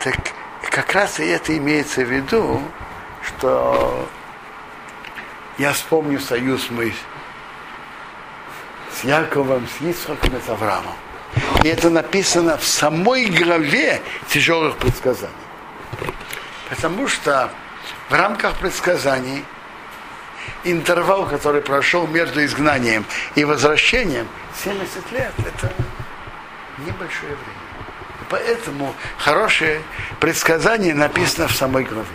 [0.00, 0.16] Так
[0.70, 2.60] как раз и это имеется в виду,
[3.26, 4.06] что
[5.56, 6.92] я вспомню союз мы
[8.92, 10.94] с Яковом, с Исхаком и с Авраамом.
[11.64, 15.32] И это написано в самой главе тяжелых предсказаний.
[16.70, 17.50] Потому что
[18.08, 19.44] в рамках предсказаний
[20.64, 23.04] интервал, который прошел между изгнанием
[23.34, 24.28] и возвращением,
[24.62, 25.72] 70 лет, это
[26.78, 27.60] небольшое время.
[28.30, 29.82] Поэтому хорошее
[30.20, 32.06] предсказание написано в самой главе.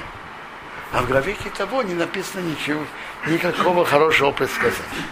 [0.94, 2.82] А в главе того не написано ничего,
[3.28, 5.06] никакого хорошего предсказания.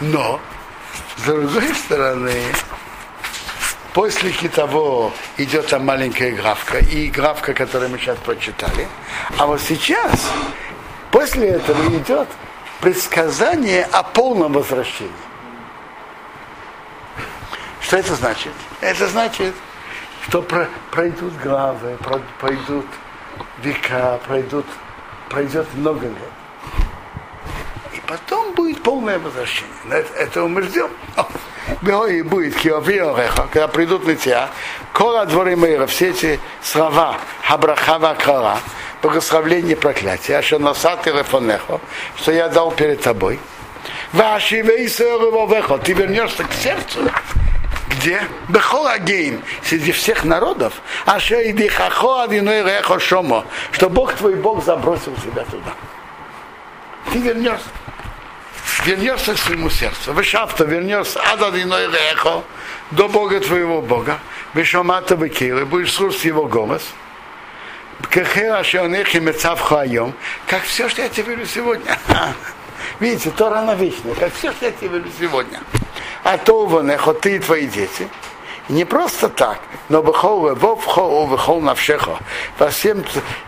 [0.00, 0.40] Но,
[1.16, 2.42] с другой стороны,
[3.96, 8.86] после того идет там маленькая графка, и графка, которую мы сейчас прочитали.
[9.38, 10.30] А вот сейчас,
[11.10, 12.28] после этого идет
[12.82, 15.10] предсказание о полном возвращении.
[17.80, 18.52] Что это значит?
[18.82, 19.54] Это значит,
[20.28, 20.42] что
[20.90, 21.96] пройдут главы,
[22.38, 22.84] пройдут
[23.62, 24.66] века, пройдут,
[25.30, 26.34] пройдет много лет.
[27.94, 29.72] И потом будет полное возвращение.
[29.88, 30.90] Это, этого мы ждем.
[31.82, 34.48] И будет киовиореха, когда придут на тебя,
[34.92, 38.58] кора дворы мира, все эти слова, хабрахава кара,
[39.02, 41.80] благословление проклятия, аша насаты рефонехо,
[42.16, 43.38] что я дал перед тобой.
[44.12, 45.04] Ваши вейсы
[45.84, 47.00] ты вернешься к сердцу
[47.96, 48.22] где?
[48.48, 55.72] Бехолагейм, среди всех народов, а шейдихахо рехо шомо, что Бог твой Бог забросил тебя туда.
[57.12, 57.68] Ты вернешься.
[58.86, 60.12] Вернешься к своему сердцу.
[60.12, 62.42] Вышавто вернешься ад одиной рехо
[62.92, 64.18] до Бога твоего Бога.
[64.54, 66.82] Вышамата бекиры, будешь слушать его голос.
[68.08, 68.26] Как
[70.62, 71.98] все, что я тебе говорю сегодня.
[73.00, 75.60] Видите, то рано вечная, как все, что я тебе говорю сегодня
[76.26, 78.08] а то ванехо, ты и твои дети.
[78.68, 82.18] И не просто так, но бахол вовхо вахол навшехо,
[82.58, 83.04] во всем,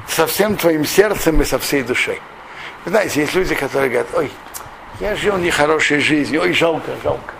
[0.07, 2.21] со всем твоим сердцем и со всей душой.
[2.87, 4.31] Знаете, есть люди, которые говорят, ой,
[5.01, 7.35] я жил нехорошей жизнью, ой, жалко, жалко.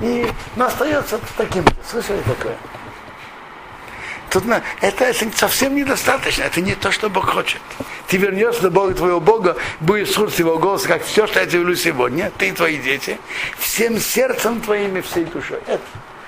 [0.00, 1.64] И ну, остается таким.
[1.88, 2.56] Слышали такое?
[4.30, 7.62] Тут на, это, это совсем недостаточно, это не то, что Бог хочет.
[8.08, 11.74] Ты вернешься до Бога твоего Бога, будешь слушать его голос, как все, что я тебе
[11.76, 13.18] сегодня, ты и твои дети,
[13.58, 15.60] всем сердцем твоим и всей душой.
[15.66, 15.82] Это,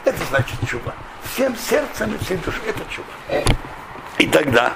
[0.06, 0.94] это значит чуба.
[1.32, 2.62] Всем сердцем и всей душой.
[2.66, 3.44] Это чуба.
[4.18, 4.72] И тогда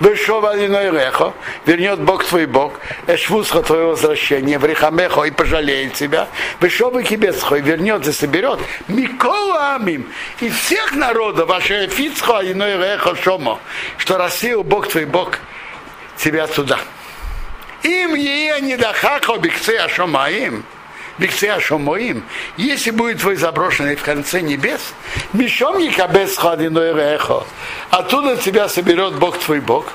[0.00, 1.34] Рехо,
[1.66, 2.74] вернет Бог твой Бог,
[3.06, 6.28] эшвусха твое возвращение, врихамехо и пожалеет тебя,
[6.60, 12.52] вышел и кибецхо и вернет и соберет, Микола Амим, и всех народов, ваше эфицхо и
[12.54, 13.58] рехо шомо,
[13.96, 15.38] что рассеял Бог твой Бог
[16.16, 16.78] тебя туда.
[17.82, 20.64] Им ее не дахахо бикце ашомаим,
[21.18, 22.24] бикце ашомоим,
[22.56, 24.80] если будет твой заброшенный в конце небес,
[25.32, 27.46] мишом якабес хадиной рехо,
[27.90, 29.92] оттуда тебя соберет Бог твой Бог,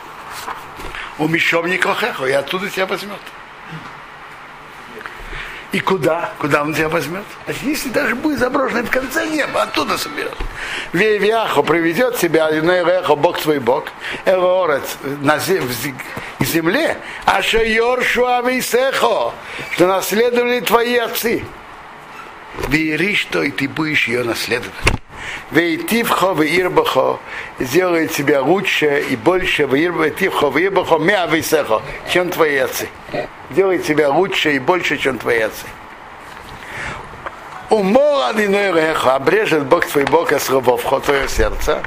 [1.18, 3.20] у мишом никохехо, и оттуда тебя возьмет.
[5.74, 6.32] И куда?
[6.38, 7.24] Куда он тебя возьмет?
[7.48, 10.38] А если даже будет заброшенный в конце неба, оттуда соберет.
[10.94, 13.86] Вейвяхо приведет тебя, Инойрехо, Бог твой Бог,
[14.26, 19.34] Элорец, на земле, а Шайоршуа Вейсехо,
[19.72, 21.44] что наследовали твои отцы.
[22.68, 24.76] Вери, что и ты будешь ее наследовать.
[25.52, 27.20] Вейтивхо веирбахо
[27.60, 32.90] сделает тебя лучше и больше вейтивхо веирбахо мя вейсехо, чем твои отцы.
[33.50, 35.66] Делает тебя лучше и больше, чем твои отцы.
[37.70, 41.82] Умор одиной реха, обрежет Бог твой Бог эсрабовхо, твое сердце,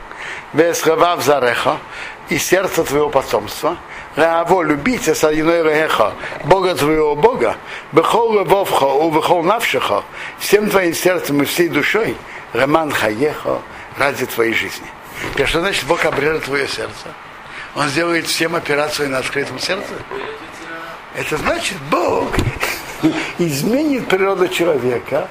[0.53, 1.79] весрабав зареха,
[2.29, 3.77] и сердце твоего потомства,
[4.17, 7.57] Раво любите с одиной реха, Бога твоего Бога,
[7.93, 10.05] бехол левовхо, у бехол навшихо,
[10.39, 12.17] всем твоим сердцем и всей душой,
[12.53, 13.61] Роман Хаехо
[13.99, 14.87] ради твоей жизни.
[15.37, 17.09] И что значит Бог обрежет твое сердце?
[17.75, 19.93] Он сделает всем операцию на открытом сердце?
[21.15, 22.31] Это значит, Бог
[23.39, 25.29] изменит природу человека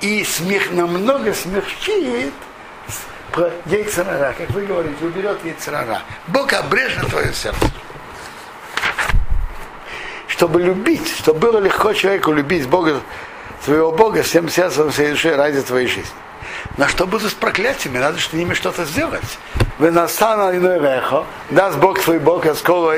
[0.00, 2.32] и смех намного смягчит
[3.66, 6.02] яйцерара, как вы говорите, уберет яйцерара.
[6.28, 7.70] Бог обрежет твое сердце.
[10.28, 13.00] Чтобы любить, чтобы было легко человеку любить Бога,
[13.64, 16.10] своего Бога всем сердцем, всей душой ради твоей жизни.
[16.76, 17.98] Но что будет с проклятиями?
[17.98, 19.38] Надо с ними что-то сделать.
[19.78, 22.96] Вы настана иной рехо, даст Бог твой Бог, а скоро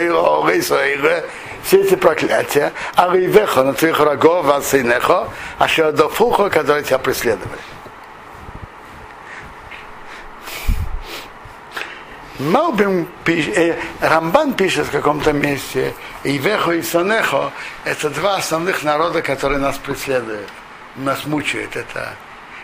[1.63, 6.85] все эти проклятия, а рейвехо на твоих врагов, а сынехо, а что до фухо, которые
[6.85, 7.61] тебя преследовали.
[12.39, 15.93] Малбим, э, Рамбан пишет в каком-то месте,
[16.23, 17.51] Ивехо и Санехо–
[17.85, 20.49] это два основных народа, которые нас преследуют,
[20.95, 21.75] нас мучают.
[21.75, 22.15] Это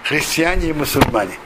[0.05, 1.39] христиане и мусульмане.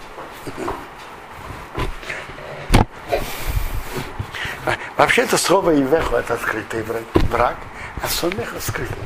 [4.97, 6.85] Вообще это слово Ивеху это открытый
[7.31, 7.57] враг,
[8.03, 8.97] а Сонеха скрытый.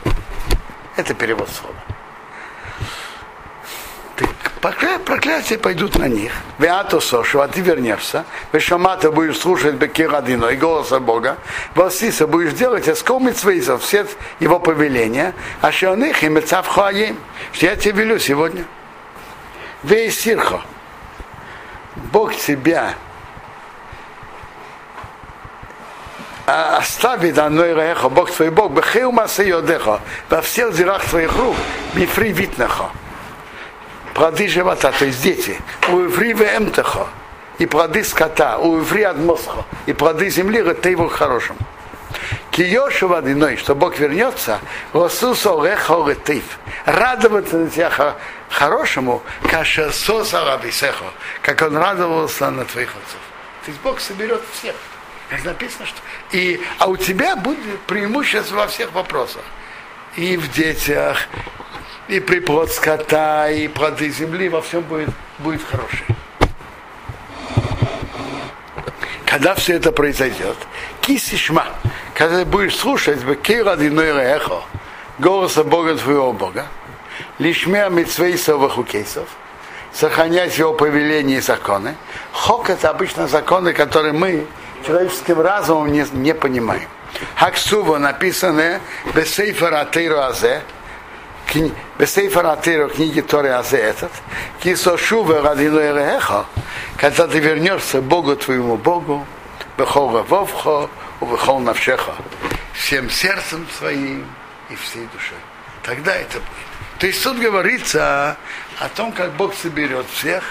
[0.96, 1.76] Это перевод слова.
[5.04, 6.32] Проклятия пойдут на них.
[6.58, 7.00] Веато
[7.42, 8.24] а ты вернешься.
[8.52, 11.36] Вешамата будешь слушать Бекирадино и голоса Бога.
[11.74, 14.06] Васиса будешь делать эскомит свейзов, все
[14.38, 15.34] его повеления.
[15.60, 16.68] А их и мецав
[17.52, 18.64] что я тебе велю сегодня.
[19.82, 20.62] Вейсирхо.
[22.12, 22.94] Бог тебя
[26.46, 31.56] оставит одной рехо, Бог твой Бог, бехеу масе йодехо, во всех зирах твоих рук,
[31.94, 32.90] бифри витнехо.
[34.14, 35.58] Плоды живота, то есть дети.
[35.88, 37.08] У иври эмтехо,
[37.58, 41.56] и плоды скота, у иври адмосхо, и плоды земли, это его хорошим.
[42.50, 44.60] Киошу водяной, что Бог вернется.
[46.84, 48.16] Радоваться на тебя
[48.50, 49.22] хорошему,
[51.42, 53.20] как он радовался на твоих отцов.
[53.64, 54.74] То есть Бог соберет всех.
[55.44, 55.98] Написано, что...
[56.32, 59.42] И, а у тебя будет преимущество во всех вопросах.
[60.16, 61.16] И в детях,
[62.08, 65.08] и приплод скота, и плоды земли, во всем будет,
[65.38, 66.04] будет хорошее.
[69.24, 70.56] Когда все это произойдет,
[71.00, 71.66] кисишма,
[72.14, 74.62] когда ты будешь слушать эхо,
[75.18, 76.66] голоса Бога твоего Бога,
[77.38, 79.28] лишмя митцвейсов вахукейсов,
[79.92, 81.94] сохранять его повеления и законы.
[82.32, 84.46] Хок это обычно законы, которые мы
[84.86, 86.88] человеческим разумом не, не понимаем.
[87.36, 88.80] Хаксува написано
[89.14, 90.62] Бесейфер Атейру Азе,
[91.98, 94.10] Бесейфер Атейру книги Торы Азе этот,
[94.62, 96.46] Кисошува Радину Эрехо,
[96.96, 99.26] когда ты вернешься Богу твоему Богу,
[99.76, 100.88] Бехол Вовхо,
[101.26, 102.14] Бехол Навшеха,
[102.72, 104.26] всем сердцем своим
[104.70, 105.38] и всей душой.
[105.82, 106.72] Тогда это будет.
[106.98, 108.36] То есть тут говорится
[108.78, 110.44] о том, как Бог соберет всех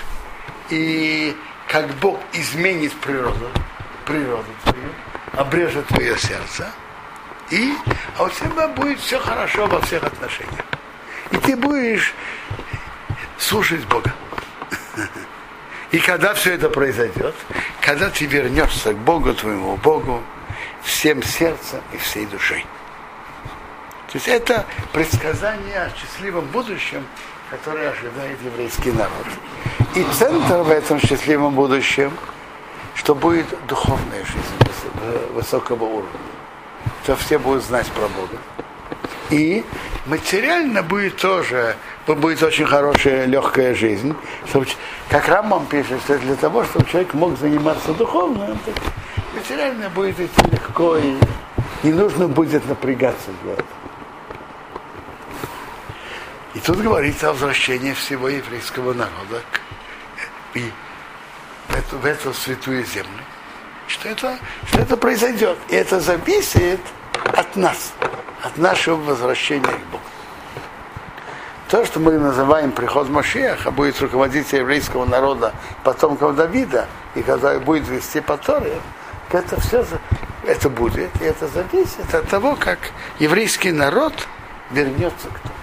[0.69, 1.35] и
[1.67, 3.49] как Бог изменит природу,
[4.05, 4.89] природу твою,
[5.33, 6.69] обрежет твое сердце,
[7.49, 7.73] и,
[8.17, 10.65] а у тебя будет все хорошо во всех отношениях.
[11.31, 12.13] И ты будешь
[13.37, 14.13] слушать Бога.
[15.91, 17.35] И когда все это произойдет,
[17.81, 20.23] когда ты вернешься к Богу твоему Богу
[20.83, 22.65] всем сердцем и всей душой.
[24.11, 27.05] То есть это предсказание о счастливом будущем,
[27.49, 29.25] которое ожидает еврейский народ.
[29.95, 32.11] И центр в этом счастливом будущем,
[32.95, 36.19] что будет духовная жизнь высокого уровня.
[37.03, 38.37] Что все будут знать про Бога.
[39.29, 39.63] И
[40.07, 44.13] материально будет тоже, будет очень хорошая, легкая жизнь.
[44.49, 44.67] Чтобы,
[45.09, 48.59] как Рамбам пишет, что для того, чтобы человек мог заниматься духовным,
[49.33, 51.15] материально будет идти легко и
[51.83, 53.67] не нужно будет напрягаться для этого.
[56.53, 59.41] И тут говорится о возвращении всего еврейского народа
[60.53, 60.69] и
[61.69, 63.23] в эту, в эту святую землю.
[63.87, 65.57] Что это, что это произойдет.
[65.69, 66.81] И это зависит
[67.23, 67.93] от нас,
[68.43, 70.03] от нашего возвращения к Богу.
[71.69, 75.53] то, что мы называем приход Машиаха, будет руководитель еврейского народа,
[75.83, 78.35] потомков Давида, и который будет вести по
[79.33, 79.85] это все
[80.45, 82.79] это будет, и это зависит от того, как
[83.19, 84.13] еврейский народ
[84.71, 85.60] вернется к